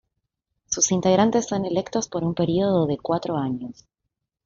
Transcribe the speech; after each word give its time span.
Sus 0.65 0.91
integrantes 0.91 1.45
son 1.47 1.63
electos 1.63 2.07
por 2.07 2.23
un 2.23 2.33
período 2.33 2.87
de 2.87 2.97
cuatro 2.97 3.37
años. 3.37 3.85